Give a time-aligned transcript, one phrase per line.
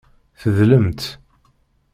[0.39, 1.05] Tedlemt.